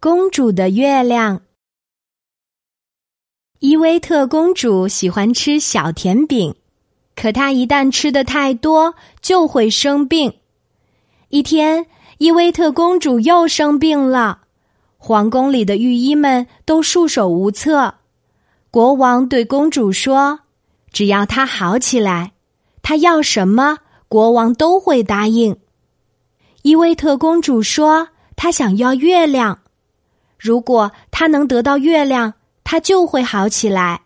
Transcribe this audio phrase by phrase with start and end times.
[0.00, 1.42] 公主的月亮。
[3.58, 6.54] 伊薇特公主喜欢吃小甜饼，
[7.16, 10.34] 可她一旦吃的太多，就会生病。
[11.30, 11.84] 一天，
[12.18, 14.42] 伊薇特公主又生病了，
[14.98, 17.94] 皇宫里的御医们都束手无策。
[18.70, 20.38] 国王对公主说
[20.94, 22.34] ：“只要她好起来，
[22.82, 25.56] 她要什么，国王都会答应。”
[26.62, 29.58] 伊薇特公主说：“她想要月亮。”
[30.38, 34.02] 如果他能得到月亮，他就会好起来。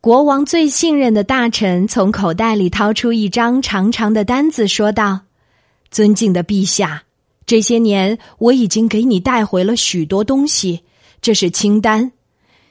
[0.00, 5.22] 国王最信任的大臣从口袋里掏出一张长长的单子，说道
[5.90, 7.02] ：“尊敬的陛下，
[7.44, 10.84] 这些年我已经给你带回了许多东西，
[11.20, 12.12] 这是清单：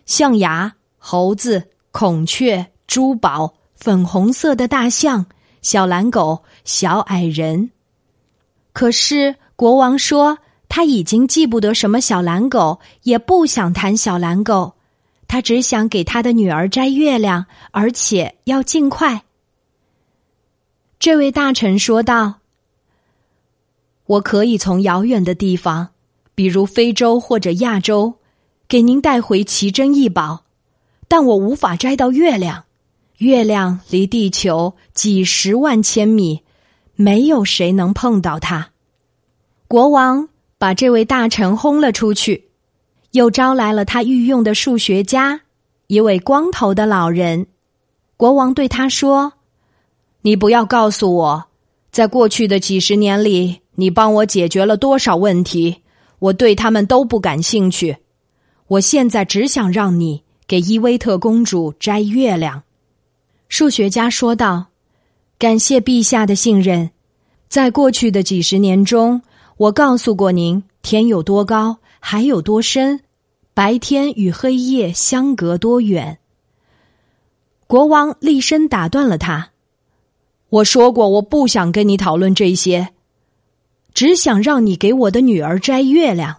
[0.05, 5.25] 象牙、猴子、孔雀、珠宝、粉红色的大象、
[5.61, 7.69] 小蓝狗、小矮人。”
[8.71, 10.37] 可是国王说。
[10.69, 14.75] 他已经记不得什么小蓝狗，也不想谈小蓝狗，
[15.27, 19.23] 他只想给他的女儿摘月亮，而且要尽快。
[20.99, 22.35] 这位大臣说道
[24.05, 25.89] ：“我可以从遥远的地方，
[26.35, 28.13] 比如非洲或者亚洲，
[28.67, 30.43] 给您带回奇珍异宝，
[31.07, 32.65] 但我无法摘到月亮。
[33.17, 36.43] 月亮离地球几十万千米，
[36.95, 38.69] 没有谁能碰到它。”
[39.67, 40.29] 国王。
[40.59, 42.49] 把这位大臣轰了出去，
[43.11, 45.39] 又招来了他御用的数学家，
[45.87, 47.47] 一位光头的老人。
[48.17, 49.31] 国王对他说
[50.21, 51.45] ：“你不要告诉我，
[51.91, 55.81] 在过去的几十年里，你帮我解决了多少问题？
[56.19, 57.95] 我对他们都不感兴趣。
[58.67, 62.63] 我现在只想让你给伊薇特公主摘月亮。”
[63.47, 64.65] 数学家说道
[65.39, 66.91] ：“感谢陛下的信任，
[67.47, 69.21] 在过去的几十年中。”
[69.59, 73.01] 我告诉过您，天有多高，海有多深，
[73.53, 76.17] 白天与黑夜相隔多远。
[77.67, 79.49] 国王厉声打断了他
[80.47, 82.93] ：“我说过，我不想跟你讨论这些，
[83.93, 86.37] 只想让你给我的女儿摘月亮。”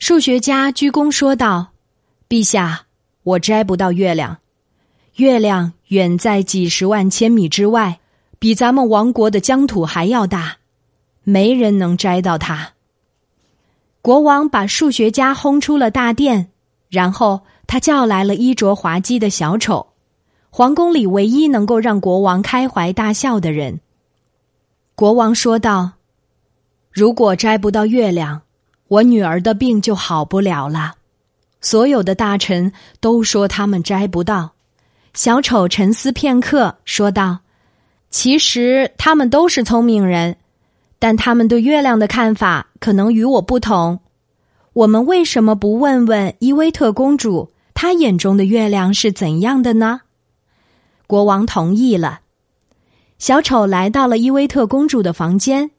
[0.00, 1.68] 数学家鞠躬说道
[2.28, 2.86] ：“陛下，
[3.22, 4.38] 我摘不到月亮，
[5.14, 8.00] 月亮远在几十万千米之外，
[8.40, 10.56] 比咱们王国的疆土还要大。”
[11.24, 12.72] 没人能摘到它。
[14.00, 16.48] 国王把数学家轰出了大殿，
[16.88, 19.86] 然后他叫来了衣着滑稽的小丑，
[20.50, 23.80] 皇宫里唯一能够让国王开怀大笑的人。
[24.94, 25.92] 国王说道
[26.90, 28.42] ：“如果摘不到月亮，
[28.88, 30.96] 我女儿的病就好不了了。”
[31.62, 34.52] 所有的大臣都说他们摘不到。
[35.14, 37.38] 小丑沉思片刻，说道
[38.10, 40.36] ：“其实他们都是聪明人。”
[41.02, 43.98] 但他们对月亮的看法可能与我不同。
[44.72, 50.02] 我们为什么不问问伊薇特公主，她眼中的月亮是怎样的呢？
[51.08, 52.20] 国王同意了。
[53.18, 55.72] 小丑来到了伊薇特公主的房间。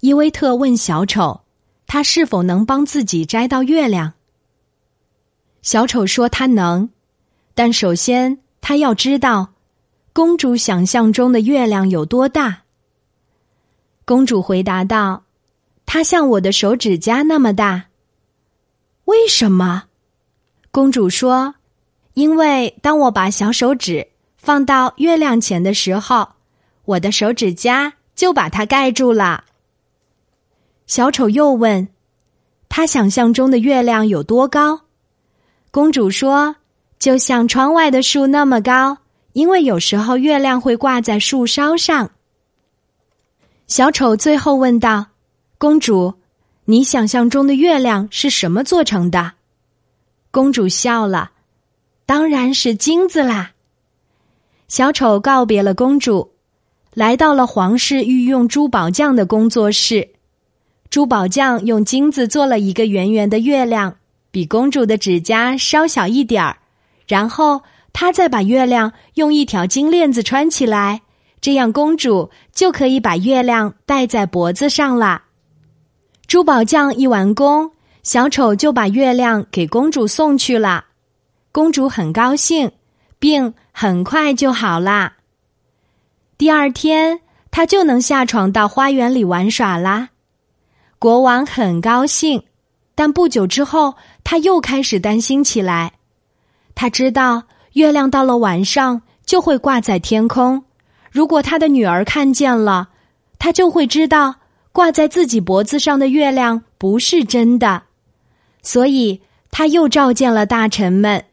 [0.00, 1.40] 伊薇特问小丑
[1.88, 4.12] ：“他是否能帮自己摘到月亮？”
[5.62, 6.90] 小丑说：“他能，
[7.54, 9.54] 但首先他要知道，
[10.12, 12.64] 公主想象中的月亮有多大。”
[14.04, 15.24] 公主回答道
[15.86, 17.86] ：“它像我的手指甲那么大。”
[19.06, 19.84] 为什么？
[20.70, 21.54] 公主说
[22.14, 26.28] ：“因为当我把小手指放到月亮前的时候，
[26.84, 29.44] 我的手指甲就把它盖住了。”
[30.86, 31.88] 小丑又问
[32.68, 34.82] ：“他想象中的月亮有多高？”
[35.70, 36.56] 公主说
[36.98, 38.98] ：“就像窗外的树那么高，
[39.32, 42.10] 因为有时候月亮会挂在树梢上。”
[43.70, 45.06] 小丑最后问道
[45.56, 46.14] ：“公主，
[46.64, 49.34] 你想象中的月亮是什么做成的？”
[50.32, 51.30] 公主笑了
[52.04, 53.52] ：“当然是金子啦。”
[54.66, 56.32] 小丑告别了公主，
[56.94, 60.08] 来到了皇室御用珠宝匠的工作室。
[60.90, 63.98] 珠宝匠用金子做了一个圆圆的月亮，
[64.32, 66.58] 比公主的指甲稍小一点儿。
[67.06, 67.62] 然后
[67.92, 71.02] 他再把月亮用一条金链子穿起来。
[71.40, 75.22] 这样，公主就可以把月亮戴在脖子上了。
[76.26, 77.72] 珠宝匠一完工，
[78.02, 80.84] 小丑就把月亮给公主送去了。
[81.50, 82.70] 公主很高兴，
[83.18, 85.14] 病很快就好啦。
[86.36, 87.20] 第二天，
[87.50, 90.10] 她就能下床到花园里玩耍啦。
[90.98, 92.44] 国王很高兴，
[92.94, 95.94] 但不久之后，他又开始担心起来。
[96.74, 100.64] 他知道，月亮到了晚上就会挂在天空。
[101.10, 102.88] 如果他的女儿看见了，
[103.38, 104.36] 他就会知道
[104.72, 107.82] 挂在自己脖子上的月亮不是真的。
[108.62, 109.20] 所以
[109.50, 111.24] 他又召见了大臣们。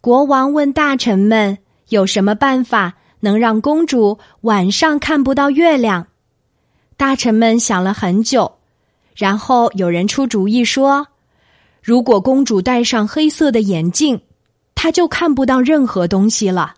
[0.00, 6.06] 国王问大臣们有什么办法能让公主晚上看不到月亮。
[6.96, 8.58] 大臣们想了很久，
[9.16, 11.06] 然后有人出主意说
[11.82, 14.20] ：“如果公主戴上黑色的眼镜，
[14.74, 16.74] 她就看不到任何东西了。”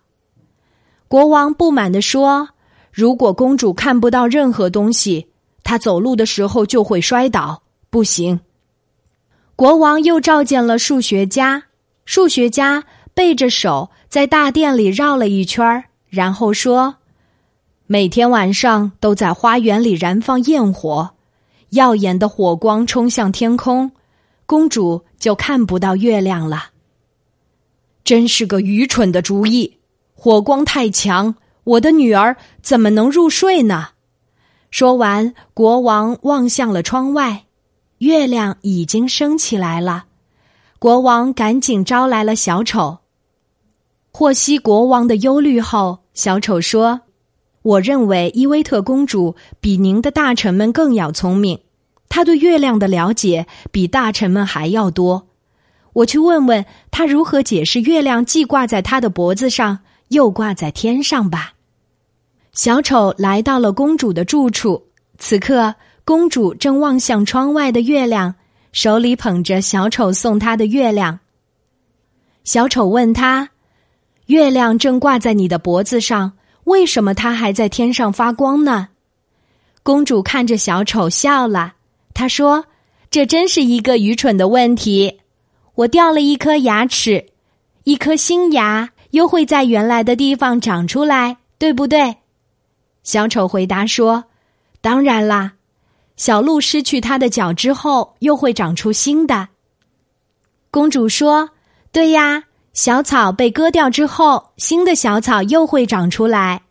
[1.14, 2.48] 国王不满地说
[2.90, 5.28] ：“如果公主看不到任何东西，
[5.62, 8.40] 她走路的时候就会摔倒，不行。”
[9.54, 11.66] 国王又召见了数学家，
[12.04, 12.82] 数学家
[13.14, 16.96] 背着手在大殿里绕了一圈然后说。
[17.86, 21.10] 每天晚上都在花园里燃放焰火，
[21.68, 23.92] 耀眼的火光冲向天空，
[24.46, 26.70] 公主就看不到月亮了。
[28.02, 29.78] 真是个愚蠢的主意！
[30.24, 31.34] 火光太强，
[31.64, 33.88] 我的女儿怎么能入睡呢？
[34.70, 37.44] 说完，国王望向了窗外，
[37.98, 40.06] 月亮已经升起来了。
[40.78, 43.00] 国王赶紧招来了小丑。
[44.12, 47.02] 获悉国王的忧虑后，小丑说。
[47.60, 51.60] 我认为伊薇特公主比您的大臣们更要聪明，
[52.08, 55.28] 她对月亮的了解比大臣们还要多。
[55.92, 61.54] 我去问问她如何解释月亮既挂在她的脖子上，又挂在天上吧。
[62.52, 64.86] 小丑来到了公主的住处，
[65.18, 65.74] 此刻
[66.04, 68.34] 公主正望向窗外的月亮，
[68.72, 71.18] 手里捧着小丑送她的月亮。
[72.44, 73.48] 小丑问他
[74.26, 76.32] ：“月亮正挂在你的脖子上。”
[76.64, 78.88] 为什么它还在天上发光呢？
[79.82, 81.74] 公主看着小丑笑了。
[82.14, 82.64] 她说
[83.10, 85.20] ：“这真是一个愚蠢的问题。
[85.74, 87.26] 我掉了一颗牙齿，
[87.82, 92.16] 一颗新牙又会在原来的地方长出来，对不对？”
[93.02, 94.24] 小丑回答说
[94.82, 95.52] ：“当然啦。
[96.16, 99.48] 小鹿失去它的脚之后，又会长出新的。”
[100.70, 101.50] 公主说
[101.92, 102.44] ：“对呀。”
[102.74, 106.62] 小草被割掉之后，新的小草又会长出来。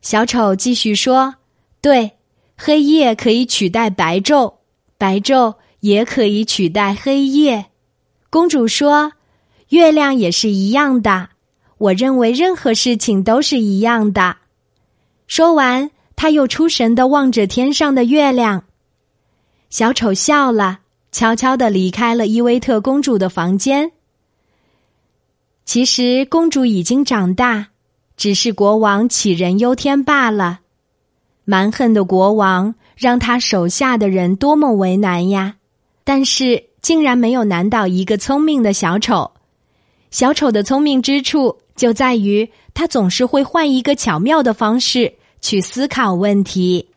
[0.00, 1.34] 小丑继续说
[1.82, 2.12] ：“对，
[2.56, 4.54] 黑夜可以取代白昼，
[4.96, 7.66] 白昼也可以取代黑夜。”
[8.30, 9.12] 公主说
[9.68, 11.30] ：“月亮也是一样的。
[11.78, 14.36] 我认为任何事情都是一样的。”
[15.28, 18.64] 说完，他又出神的望着天上的月亮。
[19.68, 20.80] 小丑笑了，
[21.10, 23.92] 悄悄的离开了伊薇特公主的房间。
[25.64, 27.68] 其实公主已经长大，
[28.16, 30.60] 只是国王杞人忧天罢了。
[31.44, 35.56] 蛮横的国王让他手下的人多么为难呀！
[36.04, 39.32] 但是竟然没有难倒一个聪明的小丑。
[40.16, 46.88] 小丑的聪明之处就在于他总是会换一个巧妙的方式去思考问题。